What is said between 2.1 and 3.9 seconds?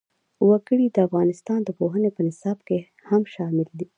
په نصاب کې هم شامل دي.